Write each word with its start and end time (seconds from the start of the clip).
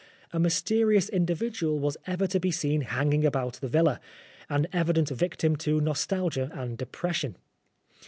A 0.33 0.39
mysterious 0.39 1.07
in 1.07 1.25
dividual 1.27 1.77
was 1.77 1.95
ever 2.07 2.25
to 2.25 2.39
be 2.39 2.49
seen 2.49 2.81
hanging 2.81 3.23
about 3.23 3.59
the 3.61 3.67
villa, 3.67 3.99
an 4.49 4.65
evident 4.73 5.09
victim 5.09 5.55
to 5.57 5.79
nostalgia 5.79 6.49
and 6.55 6.75
depression. 6.75 7.35